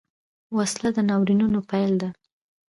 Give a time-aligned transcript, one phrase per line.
[0.57, 2.09] وسله د ناورینونو پیل ده